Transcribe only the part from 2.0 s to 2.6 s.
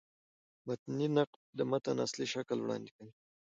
اصلي شکل